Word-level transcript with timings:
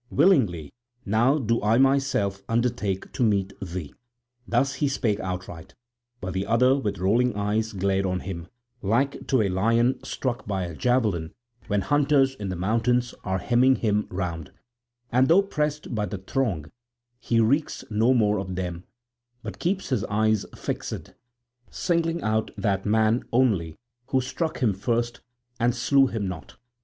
Willingly 0.09 0.73
now 1.05 1.37
do 1.37 1.61
I 1.61 1.77
myself 1.77 2.41
undertake 2.49 3.13
to 3.13 3.21
meet 3.23 3.53
thee." 3.61 3.93
Thus 4.47 4.73
he 4.81 4.87
spake 4.87 5.19
outright; 5.19 5.75
but 6.19 6.33
the 6.33 6.47
other 6.47 6.75
with 6.75 6.97
rolling 6.97 7.35
eyes 7.35 7.71
glared 7.71 8.07
on 8.07 8.21
him, 8.21 8.47
like 8.81 9.27
to 9.27 9.43
a 9.43 9.49
lion 9.49 10.03
struck 10.03 10.47
by 10.47 10.63
a 10.63 10.73
javelin 10.73 11.33
when 11.67 11.81
hunters 11.81 12.33
in 12.33 12.49
the 12.49 12.55
mountains 12.55 13.13
are 13.23 13.37
hemming 13.37 13.75
him 13.75 14.07
round, 14.09 14.51
and, 15.11 15.27
though 15.27 15.43
pressed 15.43 15.93
by 15.93 16.07
the 16.07 16.17
throng, 16.17 16.71
he 17.19 17.39
reeks 17.39 17.83
no 17.91 18.11
more 18.11 18.39
of 18.39 18.55
them, 18.55 18.85
but 19.43 19.59
keeps 19.59 19.89
his 19.89 20.03
eyes 20.05 20.47
fixed, 20.57 21.13
singling 21.69 22.23
out 22.23 22.49
that 22.57 22.87
man 22.87 23.23
only 23.31 23.77
who 24.07 24.19
struck 24.19 24.63
him 24.63 24.73
first 24.73 25.21
and 25.59 25.75
slew 25.75 26.07
him 26.07 26.27
not. 26.27 26.57